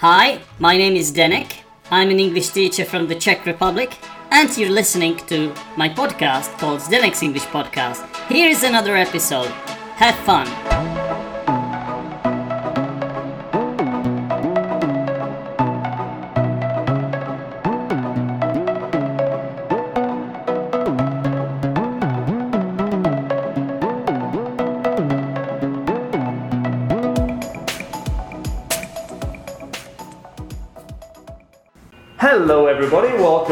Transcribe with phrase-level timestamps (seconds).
[0.00, 1.56] Hi, my name is Zdenek.
[1.90, 3.98] I'm an English teacher from the Czech Republic,
[4.30, 8.06] and you're listening to my podcast called Zdenek's English Podcast.
[8.28, 9.50] Here is another episode.
[9.96, 10.67] Have fun.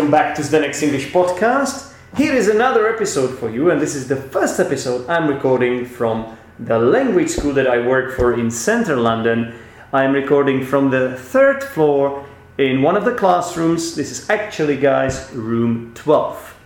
[0.07, 1.93] Welcome back to Zdenek's English podcast.
[2.17, 6.39] Here is another episode for you, and this is the first episode I'm recording from
[6.61, 9.53] the language school that I work for in central London.
[9.93, 12.25] I'm recording from the third floor
[12.57, 13.97] in one of the classrooms.
[13.97, 16.57] This is actually, guys, room 12.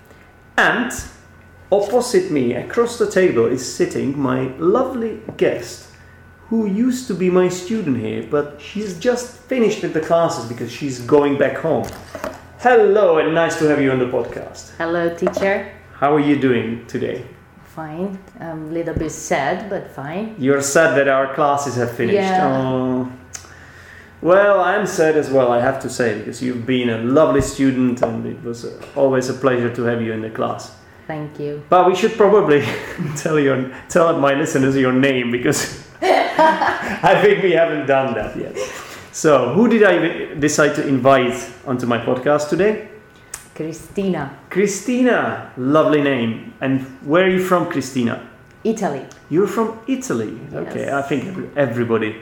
[0.59, 0.93] And
[1.73, 5.89] opposite me, across the table, is sitting my lovely guest
[6.51, 10.70] who used to be my student here, but she's just finished with the classes because
[10.70, 11.89] she's going back home.
[12.62, 14.77] Hello, and nice to have you on the podcast.
[14.77, 15.72] Hello, teacher.
[15.94, 17.25] How are you doing today?
[17.64, 18.19] Fine.
[18.39, 20.34] I'm a little bit sad, but fine.
[20.36, 22.17] You're sad that our classes have finished.
[22.17, 22.52] Yeah.
[22.52, 23.11] Oh.
[24.20, 28.02] Well, I'm sad as well, I have to say, because you've been a lovely student
[28.02, 30.77] and it was always a pleasure to have you in the class.
[31.06, 31.62] Thank you.
[31.70, 32.62] But we should probably
[33.17, 38.55] tell your tell my listeners your name because I think we haven't done that yet.
[39.12, 41.34] So, who did I decide to invite
[41.66, 42.89] onto my podcast today?
[43.55, 46.55] Cristina, Cristina, lovely name.
[46.61, 48.27] And where are you from, Cristina?
[48.64, 49.05] Italy.
[49.28, 50.39] You're from Italy.
[50.55, 50.92] Okay, Yes.
[50.92, 52.17] I think everybody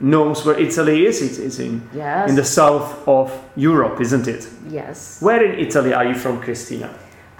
[0.00, 1.22] knows where Italy is.
[1.22, 2.28] It's, it's in Yes.
[2.28, 4.48] in the south of Europe, isn't it?
[4.68, 5.18] yes.
[5.22, 6.90] Where in Italy are you from, Cristina?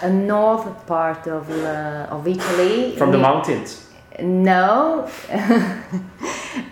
[0.00, 2.97] A north part of uh, of Italy.
[2.97, 3.86] From the mountains.
[4.22, 5.09] No.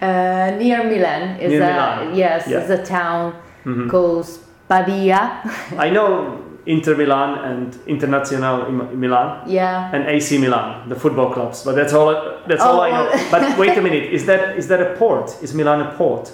[0.03, 2.14] uh, near Milan is Near a Milan.
[2.17, 2.61] yes, Yeah.
[2.64, 3.33] is a town
[3.64, 3.89] Mhm.
[3.91, 4.27] called
[4.69, 5.41] Pavia.
[5.78, 9.42] I know Inter Milan and Internazionale in Milan.
[9.47, 9.91] yeah.
[9.92, 11.62] and AC Milan, the football clubs.
[11.65, 12.15] But that's all.
[12.49, 13.09] That's all I know.
[13.12, 13.28] Oh.
[13.31, 14.05] But wait a minute.
[14.12, 15.37] Is that is that a port?
[15.43, 16.32] Is Milan a port?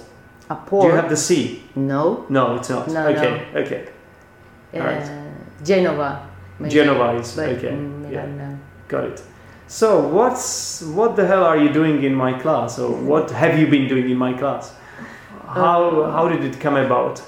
[0.49, 0.83] A port.
[0.83, 1.61] Do you have the sea?
[1.75, 2.25] no.
[2.29, 2.87] No, it's not.
[2.87, 3.41] No, okay.
[3.55, 3.81] Okay.
[4.73, 5.09] Uh, Alright.
[5.63, 6.19] Genova.
[6.59, 7.71] maybe, Genova is okay.
[7.71, 8.25] mm, Yeah.
[8.25, 8.57] Milan, no.
[8.87, 9.21] Got it.
[9.71, 13.67] So what's what the hell are you doing in my class, or what have you
[13.67, 14.73] been doing in my class?
[15.47, 17.23] How how did it come about?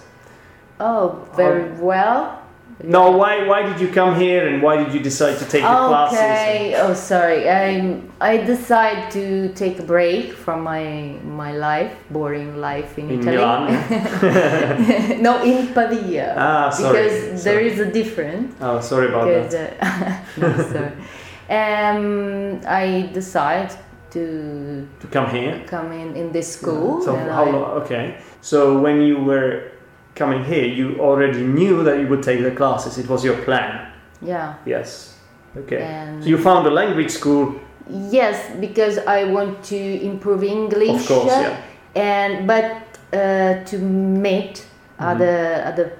[0.77, 2.41] Oh, very well.
[2.83, 5.87] No, why why did you come here, and why did you decide to take the
[5.87, 6.19] classes?
[6.19, 6.75] Okay.
[6.75, 7.47] Oh, sorry.
[7.49, 13.19] I I decided to take a break from my my life, boring life in, In
[13.21, 13.37] Italy.
[13.37, 15.21] Milan.
[15.27, 16.35] no, in Pavia.
[16.37, 17.03] Ah, sorry.
[17.07, 17.71] Because there Sorry.
[17.71, 18.51] is a difference.
[18.59, 19.79] Oh, sorry about Because that.
[19.79, 20.91] uh, no, sorry.
[21.49, 23.71] Um, I decided
[24.11, 25.61] to To come here.
[25.65, 27.01] come in in this school.
[27.01, 27.63] So how I- long?
[27.81, 28.15] Okay.
[28.41, 29.71] So when you were
[30.15, 32.97] coming here, you already knew that you would take the classes.
[32.97, 33.87] It was your plan.
[34.21, 34.53] Yeah.
[34.65, 35.15] Yes.
[35.57, 35.81] Okay.
[35.81, 37.55] And So you found a language school,
[38.11, 41.01] Yes, because I want to improve English.
[41.01, 41.33] of course.
[41.41, 41.57] Yeah.
[41.95, 42.65] And but
[43.13, 44.65] uh, to meet
[44.99, 45.91] other other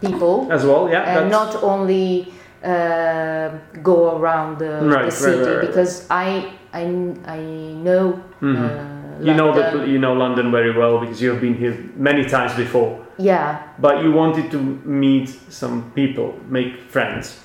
[0.00, 0.88] people As well.
[0.90, 1.18] Yeah.
[1.18, 2.32] and not only
[2.64, 3.50] uh,
[3.82, 5.66] go around the, Right, the city right, right.
[5.66, 6.82] because I I
[7.26, 7.38] I
[7.86, 8.20] know.
[8.40, 8.56] Mhm.
[8.56, 12.24] Uh, You know that you know London very well because you have been here many
[12.24, 12.96] times before.
[13.18, 17.38] Yeah, But you wanted to meet some people, make friends,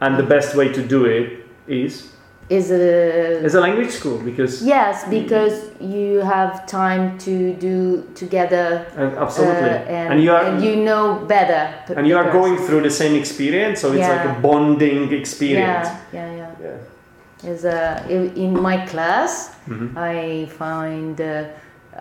[0.00, 2.11] and the best way to do it is
[2.48, 8.84] is a as a language school because yes because you have time to do together.
[8.96, 11.72] uh, absolutely, uh, and, and you are and you know better.
[11.86, 12.40] p- and you are person.
[12.40, 15.88] going through the same experience, so it's like a bonding experience.
[16.12, 16.50] Yeah, yeah, yeah.
[17.44, 17.50] Yeah.
[17.52, 18.04] is uh,
[18.36, 19.96] in my class Mhm.
[19.96, 21.44] I find uh,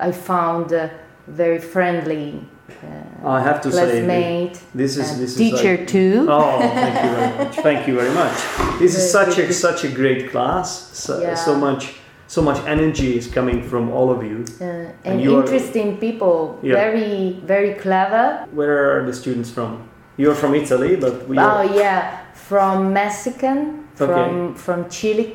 [0.08, 0.90] I found a
[1.28, 2.34] very friendly
[2.70, 6.26] uh, I have to say, this is this teacher is like, too.
[6.30, 7.56] Oh, thank you very much.
[7.58, 8.80] Thank you very much.
[8.80, 10.90] This is such a such a great class.
[10.94, 11.36] So, Yeah.
[11.36, 11.94] so much
[12.28, 14.46] so much energy is coming from all of you.
[14.60, 16.76] Uh, And and you are- interesting people, Yeah.
[16.76, 18.26] very very clever.
[18.60, 19.72] Where are the students from?
[20.18, 22.02] You're from Italy, but we Oh are yeah,
[22.34, 23.58] from Mexican,
[24.00, 24.12] Okay.
[24.14, 25.26] from from Chile,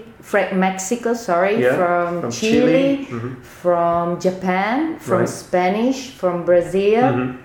[0.52, 3.08] Mexico, sorry, Yeah, from, from Chile, Chile.
[3.10, 3.30] Mhm.
[3.62, 5.28] from Japan, from Right.
[5.28, 7.02] Spanish, from Brazil.
[7.02, 7.36] Mhm.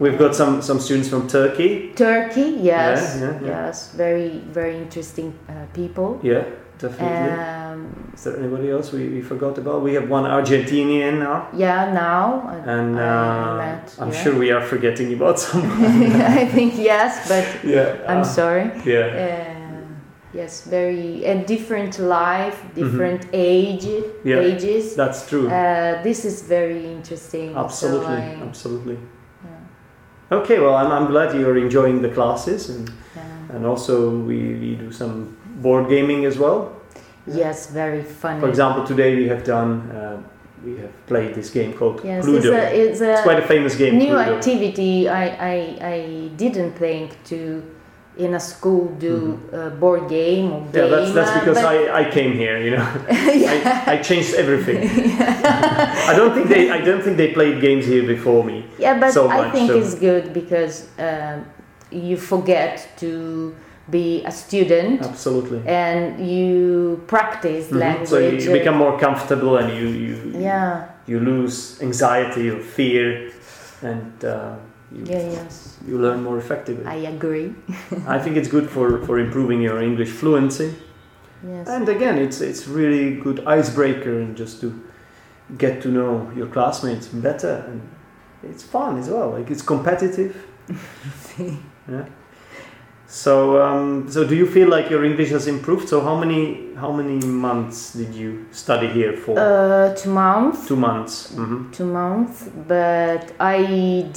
[0.00, 1.92] We've got some some students from Turkey.
[1.94, 3.66] Turkey, yes, Yeah, yeah, yeah.
[3.66, 6.18] yes, very, very interesting uh, people.
[6.22, 6.44] Yeah,
[6.78, 7.32] definitely.
[7.32, 9.82] Um, is there anybody else we, we forgot about?
[9.82, 15.12] We have one Argentinian now, yeah, now and uh, met, I'm sure we are forgetting
[15.12, 16.12] about someone.
[16.40, 17.44] I think yes, but
[17.74, 18.70] yeah, I'm uh, sorry.
[18.86, 19.06] Yeah.
[19.26, 19.86] Uh,
[20.32, 24.28] yes, very a different life, different age, Mm-hmm.
[24.28, 24.40] Yeah.
[24.40, 24.94] ages.
[24.96, 25.48] That's true.
[25.50, 27.54] Uh, this is very interesting.
[27.54, 28.98] absolutely, So I, absolutely.
[30.32, 33.56] Okay, well, I'm, I'm glad you're enjoying the classes, and Yeah.
[33.56, 36.72] and also we, we do some board gaming as well.
[37.26, 38.40] Yes, very funny.
[38.40, 40.16] For example, today we have done uh,
[40.64, 42.36] we have played this game called yes, Cluedo.
[42.36, 43.98] it's a, it's a It's quite a famous game.
[43.98, 44.36] new Cluedo.
[44.36, 45.08] activity.
[45.08, 45.56] I, I,
[45.94, 47.62] I didn't think to
[48.20, 50.60] in a school do a board game or.
[50.66, 50.90] Yeah, game.
[50.90, 52.86] that's that's uh, because I, I came here, you know.
[53.10, 54.78] I, I changed everything.
[56.10, 58.64] I don't think they I don't think they played games here before me.
[58.78, 61.44] Yeah, but so I much, think so- it's good because um,
[61.90, 63.54] you forget to
[63.90, 65.60] be a student Absolutely.
[65.66, 67.78] and you practice Mhm.
[67.84, 68.08] language.
[68.08, 70.14] So you, you become more comfortable and you you
[70.48, 73.32] yeah, you lose anxiety or fear,
[73.82, 74.54] and uh,
[74.92, 76.84] you, yeah, yes, you learn more effectively.
[76.84, 77.54] I agree.
[78.06, 80.74] I think it's good for, for improving your English fluency.
[81.46, 84.78] Yes, And again, it's it's really good icebreaker and just to
[85.56, 87.80] get to know your classmates better and
[88.42, 89.30] it's fun as well.
[89.30, 90.36] Like it's competitive.
[91.38, 92.06] yeah.
[93.12, 95.88] So um, so do you feel like your English has improved?
[95.88, 99.36] So how many how many months did you study here for?
[99.36, 100.66] uh, two months.
[100.68, 101.34] Two months.
[101.34, 103.58] hmm two months but i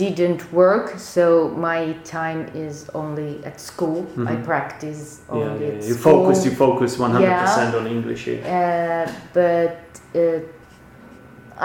[0.03, 4.43] didn't work so my time is only at school i Mhm.
[4.45, 6.45] practice Yeah, only yeah, at You school focus.
[6.45, 8.41] You focus one hundred percent on English here.
[8.45, 9.77] uh, but
[10.15, 10.39] uh,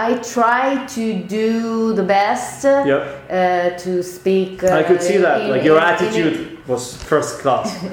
[0.08, 0.64] i try
[0.96, 1.04] to
[1.40, 5.36] do the best uh, Yeah, to speak uh, I could see that.
[5.42, 6.36] in- Like your attitude
[6.68, 7.68] was first class.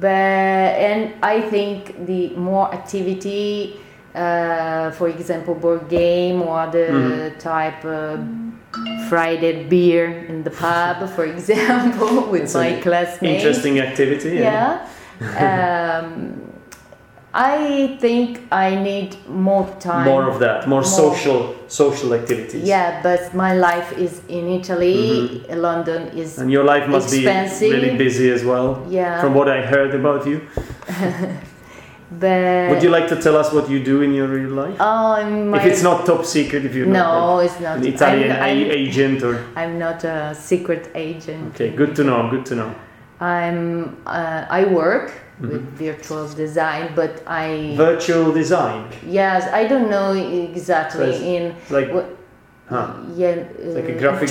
[0.00, 0.08] but
[0.88, 3.80] and i think the more activity
[4.14, 7.38] uh, for example board game or other Mhm.
[7.38, 8.20] type of
[9.08, 14.30] friday beer in the pub for example with It's my classmates Interesting activity.
[14.44, 14.86] yeah
[15.46, 16.12] um,
[17.34, 20.84] i think i need more time More of that, more, More.
[20.84, 22.64] social social activities.
[22.64, 26.42] yeah but my life is in italy london is Mm-hmm.
[26.42, 27.70] And your life must Expensive.
[27.70, 28.68] be really busy as well.
[28.88, 30.40] yeah From what I heard about you,
[32.10, 34.76] but would you like to tell us what you do in your real life?
[34.80, 37.76] oh my if it's not top secret, if you're not No, it's not.
[37.78, 41.54] an Italian I'm, I'm, agent or I'm not a secret agent.
[41.54, 42.30] okay, good to know.
[42.30, 42.70] Good to know.
[43.20, 43.60] I'm.
[44.06, 45.48] Uh, I work Mm-hmm.
[45.52, 47.74] with virtual design, but I.
[47.76, 51.54] Virtual design, yes, I don't know exactly So in.
[51.70, 52.10] like What-
[52.68, 52.88] huh.
[53.14, 53.28] Yeah.
[53.28, 54.28] Uh, like a graphic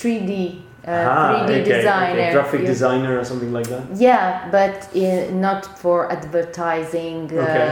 [0.00, 0.64] Three D.
[0.86, 2.20] Uh, Ah, 3D okay, designer.
[2.20, 2.66] okay, graphic yeah.
[2.66, 3.82] designer or something like that.
[3.94, 7.30] Yeah, but in, not for advertising.
[7.30, 7.68] Uh, Okay.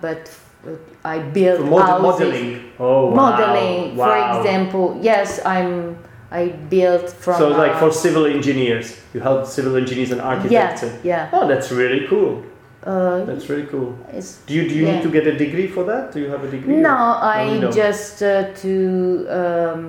[0.00, 0.22] but
[0.66, 0.70] uh,
[1.04, 2.50] I build mod- modeling.
[2.78, 3.14] Oh, wow.
[3.22, 4.06] modeling Wow.
[4.06, 5.96] for example yes i'm
[6.40, 10.82] i built from So like for civil engineers, you help civil engineers and architects.
[10.82, 12.32] yeah and- yeah Oh, that's really cool.
[12.92, 13.90] uh, That's really cool.
[14.46, 14.92] Do you do you Yeah.
[14.94, 16.02] need to get a degree for that?
[16.14, 16.76] Do you have a degree?
[16.88, 17.72] no or- i don't?
[17.84, 18.30] just uh,
[18.62, 18.72] to
[19.40, 19.80] um,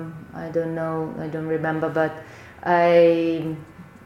[0.44, 2.12] i don't know i don't remember but
[2.64, 3.44] i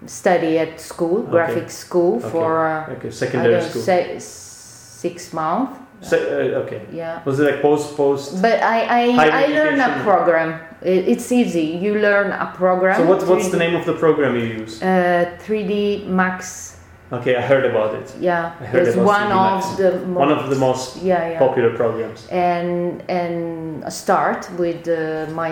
[0.06, 1.31] study at school Okay.
[1.37, 2.31] graphic school Okay.
[2.34, 3.82] for uh, Okay, secondary school.
[3.90, 5.76] say six months
[6.10, 6.81] Se- uh, okay.
[7.02, 8.40] yeah Was it like post post?
[8.42, 9.02] but i i,
[9.44, 10.50] I learn a program
[10.82, 14.35] it's easy you learn a program So what, what's the 3D name of the program
[14.37, 14.82] you use?
[14.82, 16.77] uh, 3d max
[17.12, 18.15] Okay, I heard about it.
[18.21, 19.67] Yeah, I heard it's one 3D Max.
[19.73, 22.29] of the most, One of the most yeah yeah popular programs.
[22.31, 25.50] and and I start with uh, my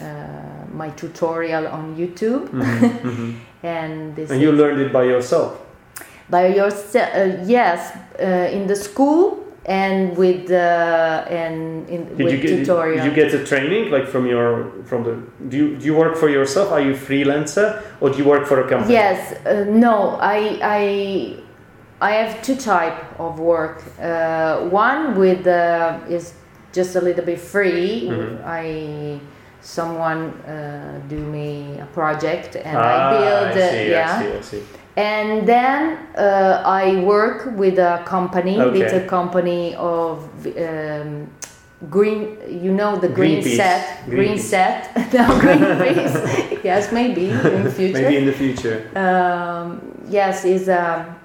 [0.00, 0.06] uh,
[0.72, 3.34] my tutorial on YouTube Mhm, mhm.
[3.64, 5.50] and this And you learned it by yourself.
[6.30, 7.80] by yourself uh, yes
[8.20, 13.04] uh, in the school and with uh, and in Did with you get tutorial did
[13.06, 15.14] you get a training like from your from the
[15.48, 16.70] do you do you work for yourself?
[16.70, 18.92] Are you freelancer or do you work for a company?
[18.92, 21.36] Yes, uh, no, I, I,
[22.00, 23.82] I have two type of work.
[24.00, 26.34] Uh, one with uh, is
[26.72, 28.08] just a little bit free.
[28.08, 28.44] Mhm.
[28.44, 29.20] I
[29.60, 33.56] someone uh, do me a project and ah, I build.
[33.56, 34.62] I uh, see, yeah, I see, I see.
[34.96, 39.04] And then uh, I work with a company, Okay.
[39.04, 41.26] a company of um,
[41.90, 42.38] green.
[42.48, 44.94] You know the green set, green set.
[45.12, 46.64] no, Greenpeace.
[46.70, 48.02] yes, maybe in the future.
[48.02, 48.78] Maybe in the future.
[48.96, 51.16] Um, yes, is um,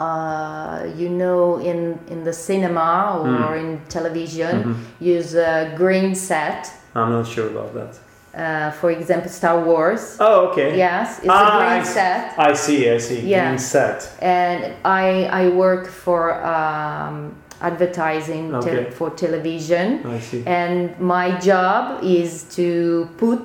[0.00, 3.60] uh, you know in in the cinema or Mm.
[3.60, 4.76] in television Mhm.
[5.00, 6.70] use a green set.
[6.94, 7.98] I'm not sure about that.
[8.36, 10.16] Uh, for example, Star Wars.
[10.18, 10.76] Oh, okay.
[10.76, 13.20] Yes, it's Ah, a green I- set, I see, I see.
[13.20, 13.44] Yeah.
[13.46, 13.98] Green set.
[14.20, 20.42] and I I work for um, advertising te- for television, I see.
[20.46, 23.42] and my job is to put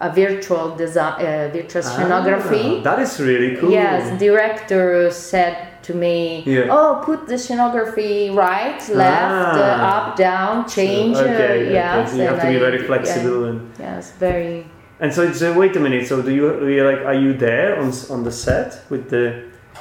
[0.00, 2.78] a virtual design, uh, virtual scenography.
[2.78, 3.70] Ah, that is really cool.
[3.70, 6.68] Yes, director said to me, Yeah.
[6.76, 9.60] "Oh, put the scenography right, left, Ah.
[9.60, 11.72] uh, up, down, change." Okay, uh, okay.
[11.72, 14.64] yes, So you have to be I- very flexible and yes, very.
[15.02, 16.06] And so, so wait a minute.
[16.06, 17.00] So do you, do you like?
[17.04, 19.24] Are you there on on the set with the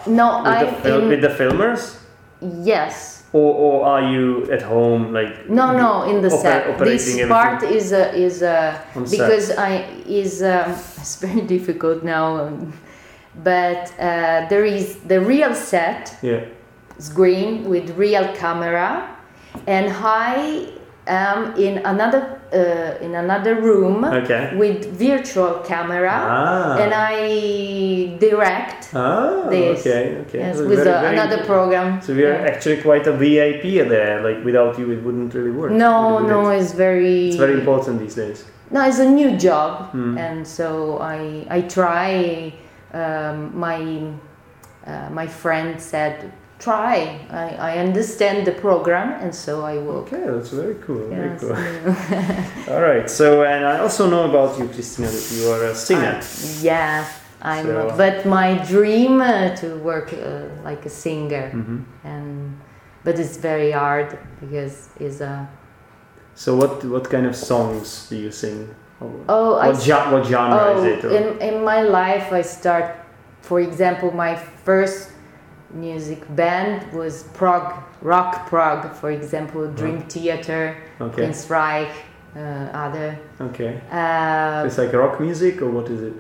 [0.08, 1.96] No, with, I'm the, fil- in, with the filmers,
[2.42, 3.19] yes.
[3.34, 5.50] Or, or are you at home like?
[5.50, 6.68] No, no, in the set.
[6.68, 9.12] operating This everything part is a, is set?
[9.12, 12.74] because I is um, it's very difficult now, um,
[13.44, 16.42] but uh, there is the real set Yeah.
[16.98, 19.16] screen with real camera,
[19.68, 20.68] and I
[21.08, 24.56] am in another uh, in another room Okay.
[24.58, 26.78] with virtual camera, Ah.
[26.82, 29.48] and I direct Ah.
[29.50, 29.80] this.
[29.82, 30.18] Okay.
[30.28, 30.40] Okay.
[30.40, 32.02] yes, So with very- uh, very- another program.
[32.02, 32.52] So we are Yeah.
[32.52, 34.22] actually quite a VIP there.
[34.22, 35.72] Like without you, it wouldn't really work.
[35.72, 36.28] No, it?
[36.28, 37.28] no, it's very.
[37.30, 38.46] It's very important these days.
[38.72, 40.18] No, it's a new job, Mm.
[40.18, 42.54] and so I I try.
[42.94, 43.80] Um, my
[44.88, 46.16] uh, my friend said,
[46.60, 47.20] try.
[47.30, 50.00] I, I understand the program, and so I will.
[50.04, 51.08] Okay, that's very cool.
[51.10, 51.56] Very cool.
[52.76, 53.10] All right.
[53.10, 56.22] So, and I also know about you, Cristina, that you are a singer.
[56.62, 57.06] yeah,
[57.42, 57.66] I'm.
[57.66, 62.60] So- but my dream uh, to work uh, like a singer, hmm and
[63.04, 65.48] but it's very hard because it's a.
[66.36, 68.76] So, what what kind of songs do you sing?
[69.02, 71.06] Oh, I what, what genre Oh, is it?
[71.06, 72.96] or- in, in my life, I start,
[73.42, 75.09] for example, my first
[75.74, 81.24] music band was prog, rock prog, for example, Dream Theater, okay.
[81.28, 81.92] Queensrÿche,
[82.36, 82.40] uh,
[82.74, 83.82] other Okay.
[83.92, 86.14] uh, It's like rock music, or what is it?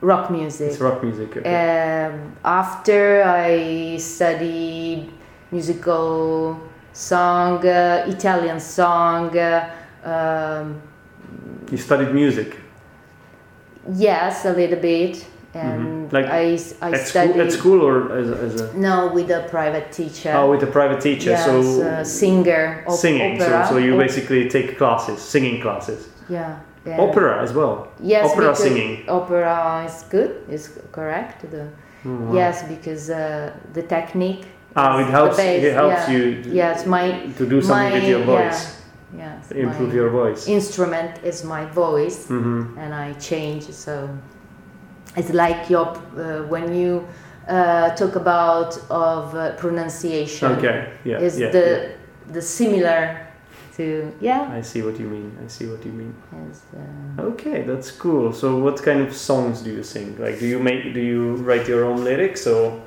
[0.00, 0.70] rock music.
[0.72, 1.36] It's rock music.
[1.36, 2.06] Okay.
[2.06, 5.10] Um, after I studied
[5.52, 6.58] musical
[6.92, 9.70] song, uh, Italian song, uh,
[10.04, 10.80] um,
[11.70, 12.56] you studied music
[13.94, 16.12] yes, a little bit, and Mhm.
[16.12, 17.32] Like I, I at studied.
[17.32, 20.32] school, at school, or as, a- as a No, with a private teacher.
[20.36, 21.30] oh, with a private teacher.
[21.30, 23.40] yes, so uh, singer, op- singing.
[23.42, 23.66] opera.
[23.66, 26.56] So, so you op- basically take classes, singing classes, yeah,
[26.86, 27.00] yeah.
[27.00, 27.88] opera as well.
[28.00, 29.04] Yes, opera singing.
[29.08, 30.30] Opera is good.
[30.50, 31.50] Is correct.
[31.50, 31.64] The
[32.04, 32.34] wow.
[32.34, 34.44] yes, because uh, the technique.
[34.74, 35.36] Ah, it helps.
[35.36, 36.14] base, It helps yeah.
[36.16, 36.42] you.
[36.62, 37.04] Yes, my
[37.38, 38.60] to do something with my- your voice,
[39.16, 40.48] yes, improve your voice.
[40.48, 43.64] instrument is my voice, hmm and I change.
[43.70, 44.08] So
[45.16, 47.06] it's like your uh, when you
[47.48, 50.52] uh, talk about of uh, pronunciation.
[50.52, 50.92] Okay.
[51.04, 51.18] Yeah.
[51.18, 52.32] is yeah, the yeah.
[52.32, 53.26] the similar
[53.76, 55.36] to yeah I see what you mean.
[55.44, 56.14] I see what you mean.
[56.50, 58.32] is, uh, Okay, that's cool.
[58.32, 60.16] So, what kind of songs do you sing?
[60.18, 60.94] Like, do you make?
[60.94, 62.80] Do you write your own lyrics, or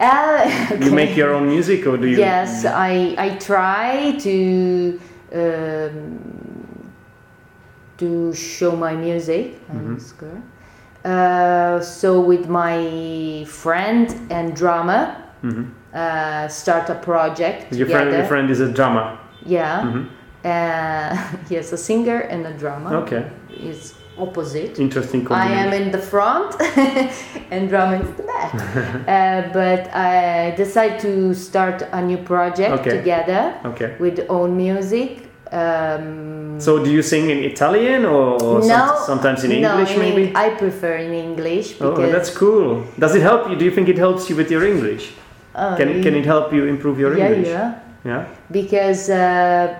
[0.00, 2.18] uh, you make your own music, or do you?
[2.18, 5.00] yes i i try to
[5.32, 6.92] um,
[7.98, 9.58] to show my music.
[9.68, 10.42] That's good.
[11.04, 18.24] Uh, so with my friend and drummer hmm uh, start a project Your friend, your
[18.24, 19.18] friend is a drummer.
[19.44, 20.04] yeah hmm
[20.44, 21.16] uh,
[21.50, 26.54] yes a singer and a drummer Okay, It's opposite interesting I am in the front
[27.50, 28.54] and drum is the back.
[29.08, 32.96] uh, but I decide to start a new project Okay.
[32.98, 33.96] together Okay.
[33.98, 35.21] with own music.
[35.52, 39.98] Um, So, do you sing in Italian or, or some- sometimes in no, English, in
[40.00, 40.22] maybe?
[40.28, 42.84] Eng- I prefer in English Oh, that's cool.
[42.98, 43.56] Does it help you?
[43.56, 45.04] Do you think it helps you with your English?
[45.54, 47.48] uh, Can it, can it help you improve your yeah, English?
[47.48, 47.74] yeah.
[48.04, 48.24] Yeah.
[48.50, 49.78] Because uh,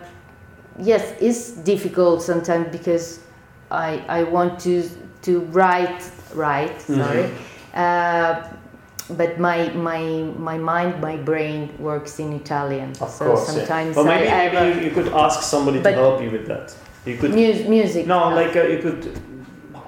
[0.79, 3.07] yes, it's difficult sometimes because
[3.71, 4.83] I I want to
[5.27, 6.03] to write
[6.35, 7.27] write sorry,
[7.75, 8.35] uh,
[9.17, 10.03] but my my
[10.39, 12.91] my mind my brain works in Italian.
[13.01, 16.23] Of so sometimes Well, maybe, I have maybe you, you could ask somebody to help
[16.23, 16.75] you with that.
[17.05, 17.31] You could.
[17.31, 18.07] mu- music.
[18.07, 19.21] No, like uh, you could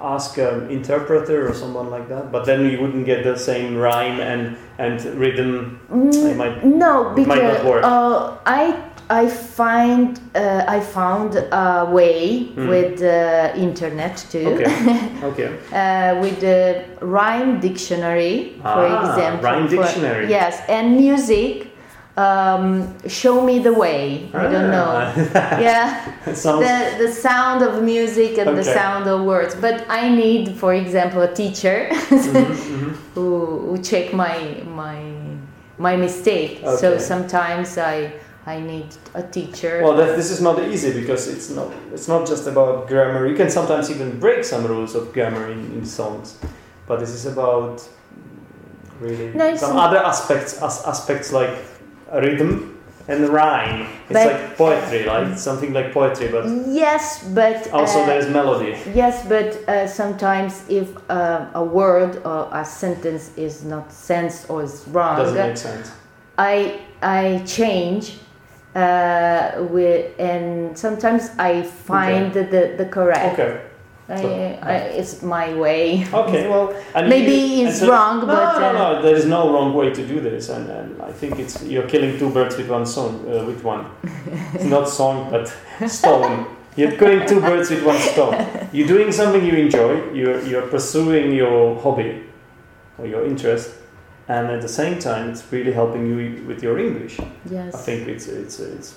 [0.01, 4.19] ask an interpreter or someone like that, but then you wouldn't get the same rhyme
[4.19, 5.79] and and rhythm.
[5.89, 7.83] Mm, It might- no, it might because not work.
[7.83, 8.61] Uh, I
[9.09, 12.67] I find uh, I found a way Mhm.
[12.69, 14.47] with the internet too.
[14.53, 14.71] Okay.
[15.29, 15.49] Okay.
[15.73, 19.43] uh, with the rhyme dictionary, for Ah, example.
[19.49, 20.27] rhyme for- dictionary.
[20.29, 21.67] yes, and music.
[22.17, 24.29] Um, show me the way.
[24.33, 24.91] I don't know.
[25.35, 25.59] Ah.
[25.67, 25.85] Yeah,
[26.33, 26.63] sounds.
[26.65, 29.53] the the sound of music and the sound of words.
[29.65, 32.91] But I need, for example, a teacher Mhm, mhm.
[33.15, 33.27] who
[33.67, 34.37] who check my
[34.83, 34.97] my
[35.77, 36.51] my mistake.
[36.81, 37.95] So sometimes I
[38.47, 39.81] I need a teacher.
[39.83, 43.25] Well, that, this is not easy because it's not it's not just about grammar.
[43.27, 46.37] You can sometimes even break some rules of grammar in, in songs,
[46.87, 47.87] but this is about
[48.99, 51.49] really No, some other aspects as, aspects like
[52.13, 53.87] rhythm and rhyme.
[54.09, 58.77] It's But- like poetry, like something like poetry, but yes, but also uh, there's melody.
[58.93, 64.63] Yes, but uh, sometimes if uh, a word or a sentence is not sense or
[64.63, 65.91] is wrong, Doesn't make sense.
[66.37, 68.19] I I change
[68.75, 73.39] uh, with and sometimes I find the, the, the correct.
[73.39, 73.61] Okay.
[74.07, 74.29] I, So-
[74.61, 76.05] I, it's my way.
[76.13, 79.01] Okay, well, and Maybe you- it's so- wrong, no, but, no, uh, no.
[79.01, 82.19] There is no wrong way to do this, and, and I think it's you're killing
[82.19, 83.15] two birds with one stone.
[83.27, 83.85] Uh, with one,
[84.53, 85.47] it's not song, but
[85.89, 86.45] stone.
[86.75, 88.35] You're killing two birds with one stone.
[88.73, 90.11] You're doing something you enjoy.
[90.13, 92.25] You're you're pursuing your hobby
[92.99, 93.71] or your interest,
[94.27, 97.19] and at the same time, it's really helping you with your English.
[97.49, 97.75] Yes.
[97.75, 98.95] I think it's it's it's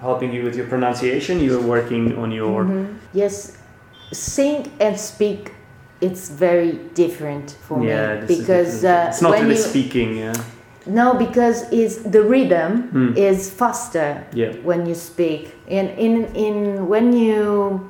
[0.00, 1.40] helping you with your pronunciation.
[1.40, 2.86] You're working on your Mhm.
[3.12, 3.56] Yes,
[4.12, 5.52] sing and speak.
[6.00, 8.20] It's very different for yeah.
[8.20, 10.16] me because uh, it's not really you speaking.
[10.16, 10.32] Yeah.
[10.86, 13.12] no because is the rhythm Hmm.
[13.16, 14.52] is faster Yeah.
[14.64, 17.80] when you speak and in in when you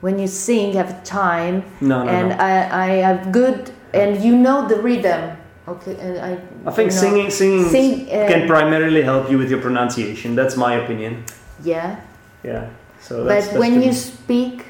[0.00, 2.36] when you sing have time No, no, and no.
[2.40, 2.54] I,
[2.86, 5.36] I have good and you know the rhythm
[5.68, 6.32] okay and I
[6.66, 10.34] I think know, singing singing sing uh, can primarily help you with your pronunciation.
[10.34, 11.24] That's my opinion.
[11.62, 12.00] yeah
[12.42, 12.70] Yeah.
[13.00, 14.64] So but that's, that's when you speak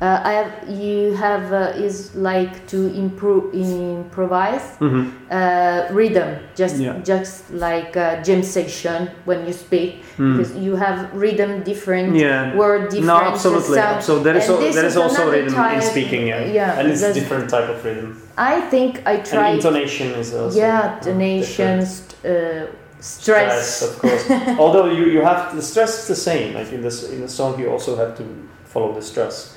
[0.00, 5.04] uh, I have, you have uh, is like to improve improvise Mhm.
[5.30, 6.94] uh, rhythm just Yeah.
[7.04, 10.36] just like uh, jam session when you speak Mm.
[10.36, 12.56] because you have rhythm different Yeah.
[12.56, 13.76] word different No, absolutely.
[13.76, 14.02] sound.
[14.02, 16.22] So there is al- there is also another rhythm in speaking.
[16.28, 16.44] Yeah.
[16.58, 18.08] yeah And it's different type of rhythm.
[18.38, 19.48] I think I try.
[19.48, 21.88] And intonation is also yeah donations
[22.24, 22.66] uh,
[23.00, 24.24] stress, of course.
[24.58, 26.54] Although you, you have the stress is the same.
[26.58, 28.24] Like in this in the song, you also have to
[28.64, 29.56] follow the stress.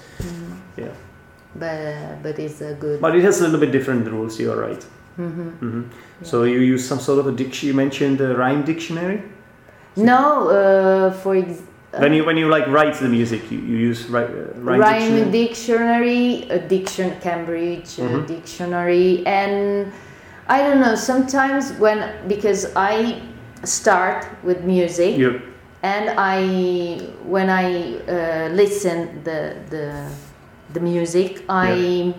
[0.78, 0.88] Yeah.
[1.56, 4.40] but uh, but it's a good But it has a little bit different rules.
[4.40, 4.84] You are right.
[5.18, 5.52] Mhm.
[5.60, 5.82] hmm
[6.24, 7.68] So you use some sort of a dictionary.
[7.72, 9.22] You mentioned the rhyme dictionary.
[9.96, 11.62] no uh, for ex-
[11.94, 14.80] uh, when you when you like write the music, you, you use ri- uh, rhyme,
[14.82, 15.32] rhyme dictionary.
[15.32, 18.26] dictionary, a diction Cambridge uh, Mhm.
[18.28, 19.92] dictionary, and
[20.56, 20.96] I don't know.
[20.96, 23.22] Sometimes when because I
[23.64, 25.40] start with music You
[25.84, 26.40] and I
[27.34, 27.66] when I
[28.10, 29.40] uh, listen the
[29.70, 29.86] the
[30.74, 32.14] the music I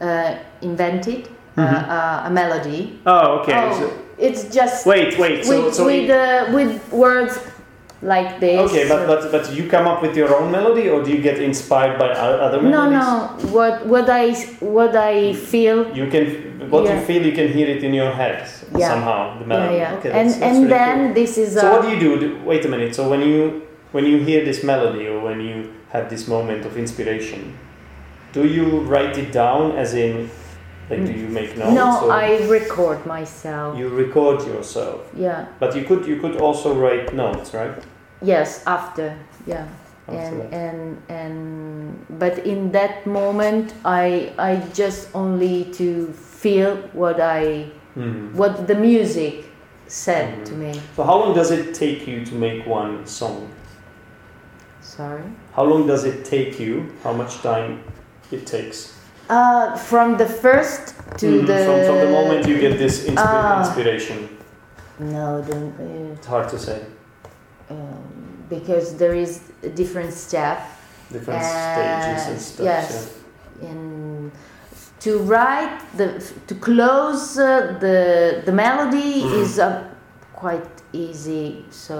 [0.00, 1.88] uh, invented uh, Mhm.
[1.88, 2.98] uh, a melody.
[3.06, 3.54] oh okay.
[3.54, 5.44] Oh, So, it's just wait wait.
[5.44, 7.38] So with so with, uh, with words
[8.02, 8.60] like this.
[8.70, 11.38] okay, but, but but you come up with your own melody, or do you get
[11.40, 12.92] inspired by other melodies?
[12.92, 13.36] no.
[13.40, 13.52] no.
[13.56, 15.78] What what I what I feel.
[15.96, 16.24] You can
[16.70, 16.94] what Yeah.
[17.00, 17.22] you feel.
[17.28, 18.38] You can hear it in your head
[18.76, 18.88] Yeah.
[18.92, 19.38] somehow.
[19.40, 19.76] The melody.
[19.82, 19.94] yeah.
[19.96, 21.14] Okay, and that's, that's and really then cool.
[21.20, 22.10] this is So what do you do?
[22.22, 22.94] Do- Wait a minute.
[22.94, 23.62] So when you
[23.94, 25.56] when you hear this melody or when you
[25.94, 27.40] have this moment of inspiration,
[28.34, 30.28] do you write it down as in
[30.90, 31.74] like do you make notes?
[31.74, 32.10] no.
[32.10, 33.78] I record myself.
[33.78, 35.00] you record yourself.
[35.16, 35.46] Yeah.
[35.58, 37.82] But you could you could also write notes, right?
[38.20, 38.62] Yes.
[38.66, 39.16] After.
[39.46, 39.66] Yeah.
[40.06, 40.52] After and that.
[40.52, 48.34] and and but in that moment I I just only to feel what I Mhm.
[48.34, 49.34] what the music
[49.86, 50.44] said Mhm.
[50.48, 50.72] to me.
[50.96, 53.48] So how long does it take you to make one song?
[54.82, 55.22] Sorry.
[55.56, 56.86] How long does it take you?
[57.02, 57.78] How much time
[58.34, 58.92] it takes?
[59.30, 60.82] Uh, from the first
[61.20, 61.46] to Mhm.
[61.46, 63.60] the from, from the moment you get this inspi- Ah.
[63.64, 64.18] inspiration.
[64.98, 65.72] no, don't,
[66.16, 66.78] It's hard to say.
[67.70, 68.02] uh, um,
[68.54, 70.58] because there is a different step
[71.12, 72.66] Different Uh, stages and stuff.
[72.72, 73.08] yes.
[73.70, 74.30] in
[75.04, 76.06] to write the
[76.48, 77.48] to close uh,
[77.84, 77.98] the
[78.48, 79.42] the melody Mhm.
[79.42, 79.66] is uh,
[80.42, 81.96] quite easy so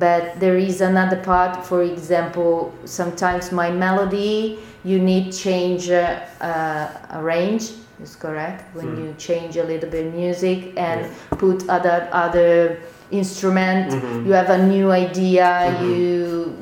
[0.00, 6.88] but there is another part for example sometimes my melody you need change uh, uh,
[7.18, 7.70] a range
[8.02, 8.98] is correct when Mhm.
[9.04, 11.06] you change a little bit music and
[11.38, 12.78] put other other
[13.10, 14.26] instrument Mhm.
[14.26, 15.96] you have a new idea Mhm.
[15.96, 16.56] you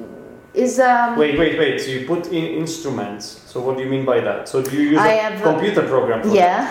[0.55, 1.81] is um Wait, wait, wait.
[1.81, 3.41] So you put in instruments.
[3.51, 4.49] So what do you mean by that?
[4.49, 6.69] So do you use I a have a- computer program yeah?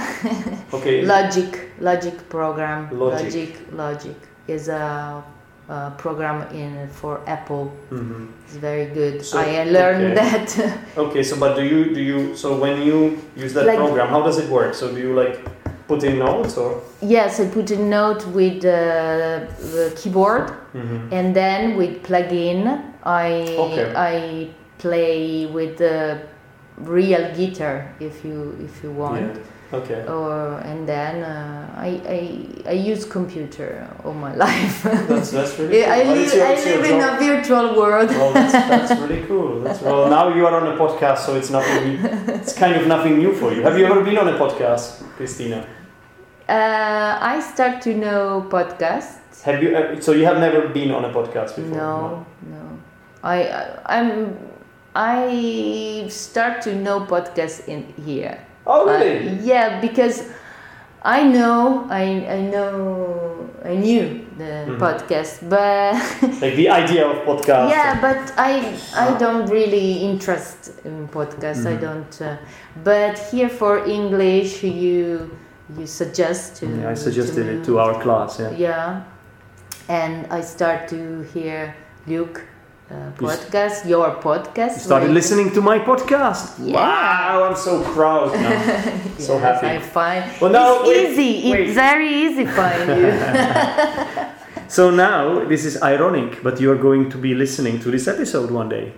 [0.74, 1.02] Okay.
[1.16, 1.50] logic
[1.82, 3.24] logic program Logic.
[3.26, 3.50] logic
[3.84, 4.16] logic
[4.48, 5.22] is a,
[5.70, 8.28] a program in for apple Mhm.
[8.46, 10.16] it's very good So- i learned okay.
[10.16, 11.24] that Okay.
[11.24, 14.38] So but do you do you so when you use that Like- program, how does
[14.40, 14.74] it work?
[14.74, 15.40] So do you like
[15.88, 16.82] put in notes or?
[17.02, 21.12] yes i put a note with uh, the keyboard Mhm.
[21.12, 23.28] and then with plugin i
[23.66, 23.88] Okay.
[23.96, 24.50] i
[24.80, 26.20] play with the
[26.78, 29.53] real guitar if you if you want Yeah.
[29.74, 30.06] Okay.
[30.08, 32.20] or and then uh, I, I
[32.70, 34.84] I use computer all my life.
[34.84, 35.82] That's that's really.
[35.82, 35.92] Cool.
[35.92, 37.22] I Well, live, your- I live in job.
[37.22, 38.10] a virtual world.
[38.10, 39.62] Well, that's, that's really cool.
[39.62, 41.98] That's, well, now you are on a podcast, so it's nothing.
[42.40, 43.62] It's kind of nothing new for you.
[43.64, 45.66] Have you ever been on a podcast, Cristina?
[46.48, 49.42] Uh, I start to know podcasts.
[49.44, 49.76] Have you?
[49.76, 51.78] Uh, so you have never been on a podcast before?
[51.78, 52.64] No, no.
[53.24, 54.38] I I- I'm
[54.96, 58.38] I start to know podcasts in here.
[58.66, 59.40] Oh Uh, really?
[59.44, 60.24] yeah, because
[61.04, 62.04] I know I
[62.38, 64.78] I know I knew the Mhm.
[64.80, 65.96] podcast, but
[66.42, 67.70] Like the idea of podcast.
[67.70, 68.52] yeah, but I
[68.96, 69.18] I Ah.
[69.20, 71.66] don't really interest in podcast.
[71.66, 71.82] I Mhm.
[71.82, 72.22] don't.
[72.22, 72.38] Uh,
[72.84, 75.30] but here for English, you
[75.78, 76.66] you suggest to.
[76.66, 78.40] Yeah, I suggested it to our class.
[78.40, 78.52] Yeah.
[78.58, 79.02] Yeah,
[79.90, 81.76] and I start to hear
[82.08, 82.42] Luke
[82.92, 84.74] uh, podcast, your podcast.
[84.74, 86.60] You started listening to my podcast.
[86.60, 86.74] Yeah.
[86.76, 89.00] Wow, I'm so proud now.
[89.18, 89.68] so happy.
[89.68, 91.52] I find Well, now, it's wait, easy.
[91.52, 91.60] wait.
[91.62, 94.30] It's very easy find you.
[94.68, 98.50] So now this is ironic, but you are going to be listening to this episode
[98.50, 98.94] one day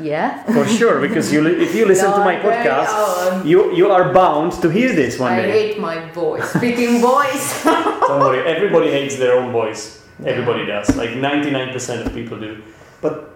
[0.00, 0.42] yeah.
[0.44, 1.00] for sure.
[1.00, 4.92] Because you, if you listen No, to my podcast, you you are bound to hear
[4.92, 5.48] this one I day.
[5.48, 6.48] I hate my voice.
[6.50, 7.64] Speaking voice.
[7.64, 10.02] Don't worry, everybody hates their own voice.
[10.24, 10.96] Everybody does.
[10.96, 12.62] Like 99% of people do.
[13.00, 13.30] But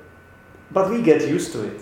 [0.70, 1.80] but we get used to it.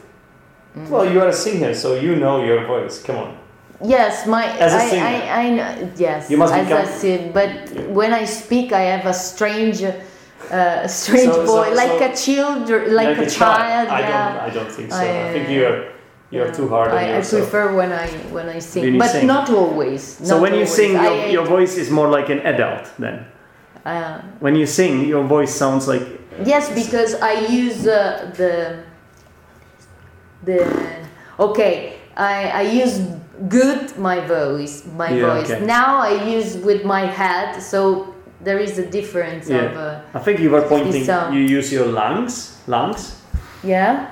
[0.76, 0.88] Mm.
[0.88, 3.02] Well, you are a singer, so you know your voice.
[3.02, 3.38] Come on.
[3.84, 5.04] Yes, my As a I, singer.
[5.06, 6.30] I, I know, yes.
[6.30, 7.50] You must as become- I said, but
[7.88, 12.70] when I speak, I have a strange, uh, strange So- so- like so- a child,
[12.92, 13.88] like, a, child.
[13.88, 14.32] I yeah.
[14.34, 14.40] don't.
[14.46, 14.96] I don't think so.
[14.98, 15.78] I, I, think you are
[16.30, 16.52] you are Yeah.
[16.58, 19.26] too hard on I, I prefer when I when I sing, When but sing.
[19.26, 20.02] not always.
[20.02, 20.74] so not when you always.
[20.74, 23.26] sing, your, your voice is more like an adult then.
[23.84, 26.06] uh, When you sing, your voice sounds like
[26.44, 28.78] Yes, because I use uh, the
[30.44, 30.66] the
[31.38, 31.94] okay.
[32.16, 33.00] I I use
[33.48, 35.50] good my voice my Yeah, voice.
[35.50, 35.64] okay.
[35.64, 38.14] Now I use with my head, so
[38.44, 39.78] there is a difference of Yeah.
[39.78, 41.04] uh, I think you were pointing.
[41.04, 41.34] sound.
[41.34, 43.16] You use your lungs, lungs.
[43.62, 44.06] yeah.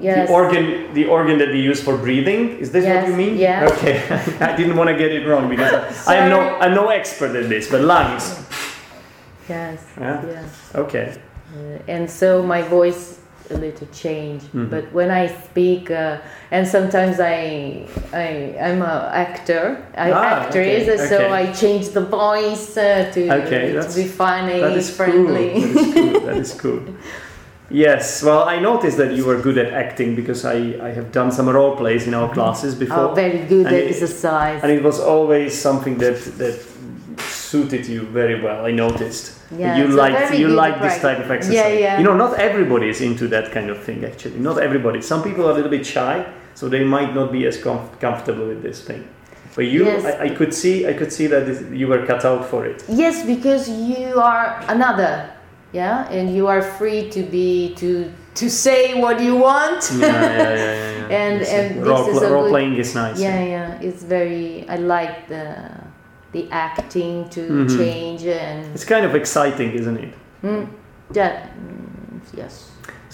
[0.00, 0.26] Yes.
[0.26, 2.58] The organ, the organ that we use for breathing.
[2.58, 3.36] Is this what you mean?
[3.38, 3.68] yeah.
[3.70, 4.02] Okay,
[4.40, 5.70] I didn't want to get it wrong because
[6.08, 7.70] I, I am no, I'm no expert in this.
[7.70, 8.24] But lungs.
[9.48, 9.78] yes.
[10.00, 10.26] Yeah.
[10.26, 10.50] Yes.
[10.74, 11.14] Okay.
[11.54, 13.18] Uh, and so my voice
[13.50, 14.70] a little change Mhm.
[14.70, 16.16] but when i speak uh,
[16.50, 18.26] and sometimes i i
[18.66, 19.64] i'm a actor
[19.94, 24.60] i Ah, actress okay, so i change the voice uh, to, Okay, to be funny
[24.60, 25.74] That is friendly cool.
[25.74, 26.20] That is cool.
[26.26, 26.80] That is cool.
[27.70, 30.56] Yes, well, I noticed that you were good at acting because I,
[30.88, 33.90] I have done some role plays in our classes before, oh very good And it-
[33.90, 36.54] exercise and it was always something that that
[37.50, 38.66] suited you very well.
[38.66, 39.24] I noticed
[39.58, 41.54] Yeah, you it's a liked very you like this type of exercise.
[41.54, 41.98] Yeah, yeah.
[41.98, 44.04] You know, not everybody is into that kind of thing.
[44.04, 45.00] Actually, not everybody.
[45.02, 48.46] Some people are a little bit shy, so they might not be as comf- comfortable
[48.46, 49.02] with this thing.
[49.56, 50.04] But you, Yes.
[50.04, 52.82] I, I could see, I could see that this, you were cut out for it.
[52.88, 55.30] yes because you are another
[55.72, 60.54] yeah and you are free to be to to say what you want Yeah, yeah,
[61.08, 61.16] yeah.
[61.20, 63.18] And- It's, and this role, is pl- a role good- playing is nice.
[63.20, 65.44] yeah yeah it's very i like the
[66.34, 67.68] the acting to Mhm.
[67.78, 70.12] change and It's kind of exciting, isn't it?
[70.42, 70.66] mm,
[71.16, 72.54] that mm, yes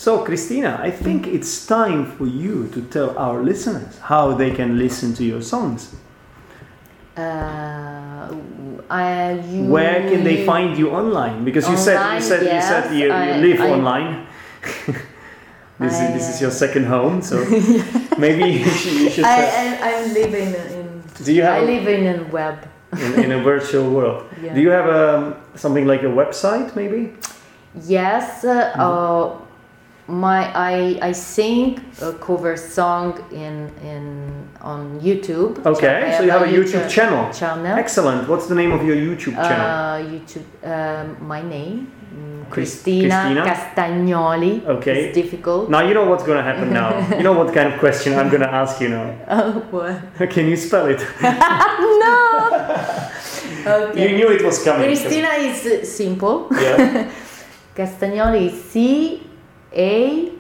[0.07, 4.71] So, Cristina, I think it's time for you to tell our listeners how they can
[4.85, 5.81] listen to your songs.
[7.17, 8.29] uh,
[8.89, 11.45] I, you, Where can they find you online?
[11.45, 14.27] Because you said you Online, said you said yes, you, you I- live I- online.
[15.81, 17.37] this I, is this is your second home, so
[18.25, 21.67] maybe you should, you should I, tell- I, I'm living in Do you have I
[21.67, 22.57] live in a web
[22.99, 24.25] in, in a virtual world.
[24.43, 24.55] yeah.
[24.55, 27.13] Do you have um, something like a website, maybe?
[27.87, 28.81] Yes, uh, Mm-hmm.
[28.81, 29.47] uh,
[30.11, 34.05] my I I sing a cover song in in
[34.61, 35.65] on YouTube.
[35.65, 37.31] Okay, so you have a YouTube channel.
[37.33, 37.79] channel.
[37.79, 38.29] Excellent.
[38.29, 39.67] What's the name of your YouTube channel?
[39.71, 40.47] Uh, YouTube.
[40.67, 43.43] Um, my name, mm, Chris- Cristina, Cristina?
[43.47, 44.67] Castagnoli.
[44.67, 44.97] Okay.
[45.05, 45.71] It's difficult.
[45.71, 46.91] Now you know what's gonna happen now.
[47.17, 49.15] you know what kind of question I'm gonna ask you now.
[49.31, 50.29] Oh, what?
[50.35, 50.99] Can you spell it?
[51.23, 52.17] no.
[53.67, 54.03] okay.
[54.03, 54.87] You knew it was coming.
[54.87, 56.49] Cristina is simple.
[56.53, 57.11] Yeah.
[57.77, 59.23] Castagnoli is C
[59.73, 60.33] A.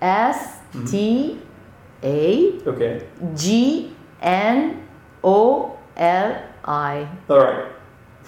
[0.00, 0.58] S
[0.90, 1.38] T
[2.02, 3.06] A Okay.
[3.34, 4.82] G N
[5.22, 6.30] O L
[6.64, 7.08] I.
[7.28, 7.66] All right.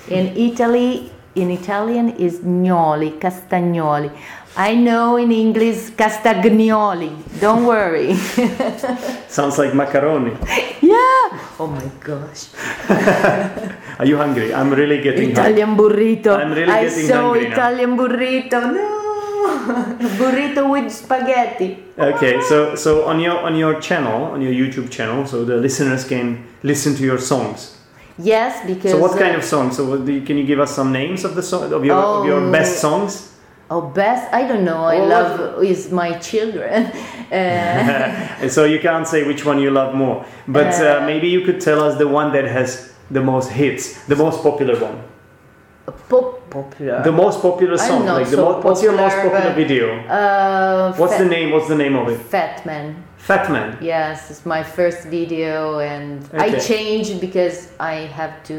[0.09, 4.11] In Italy, in Italian is Gnoli, Castagnoli.
[4.57, 7.13] I know in English Castagnoli.
[7.41, 8.15] Don't worry.
[9.29, 10.33] Sounds like macaroni.
[11.59, 12.53] Oh my gosh.
[13.99, 14.53] Are you hungry?
[14.53, 15.63] I'm really getting hungry.
[15.65, 16.37] Italian burrito.
[16.37, 17.53] I'm really I getting saw hungry now.
[17.57, 18.61] Italian burrito.
[18.77, 18.89] No.
[20.21, 21.79] burrito with spaghetti.
[21.99, 26.05] Okay, so so on your on your channel, on your YouTube channel, so the listeners
[26.05, 27.73] can listen to your songs.
[28.19, 28.91] Yes, because.
[28.93, 29.77] So what kind uh, of songs?
[29.77, 31.97] So what do you, can you give us some names of the song of your
[31.97, 32.53] of your Oh.
[32.53, 33.33] best songs?
[33.69, 34.33] Oh, best?
[34.33, 34.85] I don't know.
[34.85, 36.91] I Well, love is my children.
[37.27, 41.41] Uh, so you can't say which one you love more, but uh, Uh, maybe you
[41.45, 44.99] could tell us the one that has the most hits, the most popular one,
[46.09, 47.03] pop popular.
[47.03, 48.05] the most popular song.
[48.07, 49.87] Like the so mo- what's your most popular, popular video?
[50.09, 51.51] uh, What's Fat, the name?
[51.51, 52.21] What's the name of it?
[52.21, 52.95] Fat Man.
[53.19, 53.77] Fat Man.
[53.81, 58.57] Yes, it's my first video, and I changed because I have to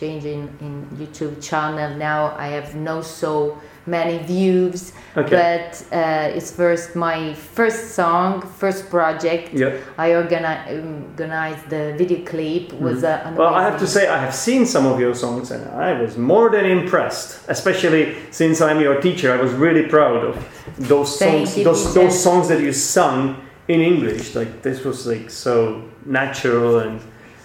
[0.00, 1.96] changing in YouTube channel.
[1.96, 5.30] Now I have no so many views, Okay.
[5.30, 9.52] but uh, it's first my first song, first project.
[9.52, 9.76] Yeah.
[9.98, 13.36] I organi- organized the video clip was uh, Mm-hmm.
[13.36, 16.16] Well, I have to say, I have seen some of your songs and I was
[16.16, 17.48] more than impressed.
[17.48, 20.34] Especially since I'm your teacher, I was really proud of
[20.78, 21.56] those songs.
[21.56, 23.36] you, those those songs that you sung
[23.68, 24.34] in English.
[24.34, 27.00] Like this was like so natural and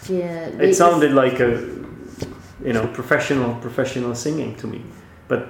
[0.10, 1.52] yeah, it sounded like a
[2.64, 4.82] you know professional professional singing to me.
[5.28, 5.48] But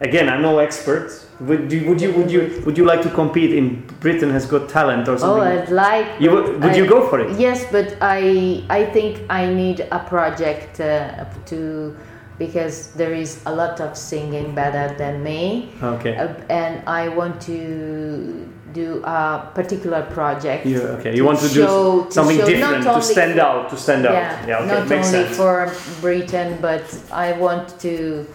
[0.00, 1.10] again, I'm no expert.
[1.40, 4.68] Would you would you would you would you like to compete in Britain Has Got
[4.68, 5.42] Talent or something?
[5.42, 5.62] Oh.
[5.62, 6.06] I'd like.
[6.20, 7.38] you would, would you go for it?
[7.38, 11.96] Yes, but I I think I need a project uh, to
[12.38, 16.16] because there is a lot of singing better than me, Okay.
[16.16, 20.64] uh, and I want to do a particular project.
[20.64, 21.10] Yeah, okay.
[21.10, 23.76] You to want to show- do to something show different to stand for- out, to
[23.76, 24.12] stand out.
[24.14, 25.36] Yeah, Yeah, okay, not only sense.
[25.36, 28.26] for Britain, but I want to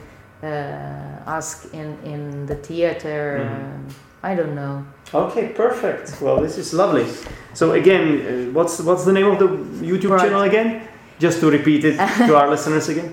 [0.43, 0.47] uh,
[1.25, 3.39] ask in in the theater.
[3.41, 3.89] Mhm.
[3.89, 4.83] uh, I don't know.
[5.13, 6.19] Okay, perfect.
[6.21, 7.05] Well, this is lovely.
[7.53, 9.47] So again, uh, what's what's the name of the
[9.85, 10.21] YouTube Right.
[10.21, 10.81] channel again?
[11.19, 11.95] Just to repeat it
[12.27, 13.11] to our listeners again.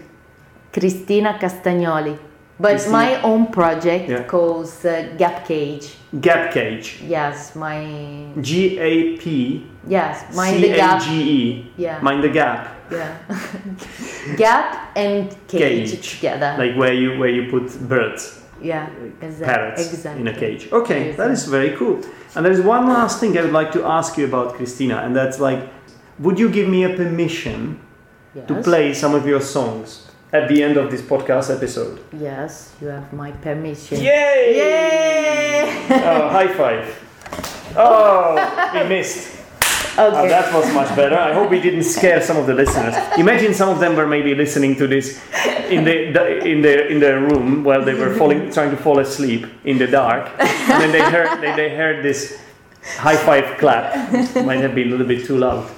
[0.73, 2.17] Cristina Castagnoli.
[2.61, 4.23] But Cristina- my own project Yeah.
[4.25, 5.87] calls uh, Gap Cage.
[6.21, 7.03] Gap Cage.
[7.09, 7.79] Yes, my
[8.41, 11.03] G A P yes, mind C the gap.
[11.03, 11.73] G E.
[11.77, 14.37] Yeah, Mind the gap, yeah.
[14.37, 16.15] gap and cage, Cage.
[16.17, 16.55] together.
[16.59, 18.89] like where you where you put birds, yeah,
[19.21, 19.47] exactly.
[19.47, 20.21] parrots exactly.
[20.21, 20.71] in a cage.
[20.73, 22.01] Okay, that is very cool.
[22.35, 25.15] And there is one last thing I would like to ask you about Cristina, and
[25.15, 25.69] that's like,
[26.19, 27.81] would you give me a permission
[28.47, 32.01] to play some of your songs at the end of this podcast episode?
[32.13, 33.99] Yes, you have my permission.
[34.01, 34.57] Yay!
[34.57, 35.87] Yay!
[35.91, 36.99] Oh, high five.
[37.75, 38.37] Oh,
[38.75, 39.42] we missed.
[39.99, 40.25] Oh, Okay.
[40.27, 41.17] Uh, that was much better.
[41.19, 42.95] I hope we didn't scare some of the listeners.
[43.19, 45.21] Imagine some of them were maybe listening to this
[45.69, 48.99] in the, the in the in their room while they were falling, trying to fall
[49.01, 52.41] asleep in the dark, and then they heard they, they heard this
[52.97, 53.93] high five clap.
[54.15, 55.69] It Might have been a little bit too loud.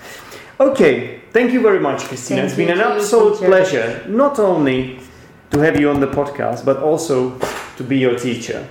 [0.61, 2.43] Okay, thank you very much, Cristina.
[2.43, 3.47] Thank it's been an absolute teacher.
[3.47, 5.01] pleasure, not only
[5.51, 7.37] to have you on the podcast, but also
[7.77, 8.65] to be your teacher.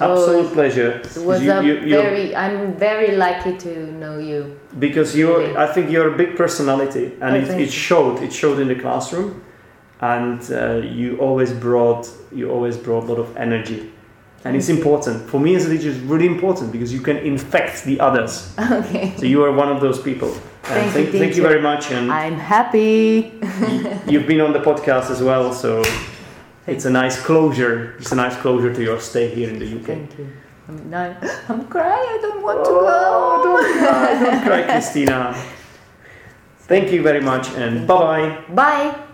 [0.00, 0.90] Oh, Absolute pleasure.
[1.04, 2.34] It was You- you- very.
[2.36, 4.40] I'm very lucky to know you.
[4.78, 5.56] because you Really?
[5.56, 8.78] I think you're a big personality and Oh, it, it showed it showed in the
[8.84, 9.28] classroom
[10.00, 10.56] and uh,
[10.98, 12.04] you always brought
[12.38, 13.80] you always brought a lot of energy
[14.44, 14.76] and it's you.
[14.76, 18.32] important for me as a teacher it's really important because you can infect the others
[18.80, 19.12] Okay.
[19.16, 21.90] so you are one of those people and Thank you, thank, thank you very much
[21.96, 23.32] and I'm happy.
[24.12, 25.82] you've been on the podcast as well so
[26.68, 29.86] it's a nice closure it's a nice closure to your stay here in the UK
[29.86, 30.28] Thank you.
[30.68, 30.94] I'm,
[31.48, 32.08] I'm crying.
[32.14, 33.56] I don't want to Oh, go.
[33.56, 35.32] don't cry, don't cry, Cristina.
[36.68, 39.04] Thank you very much, and bye bye bye.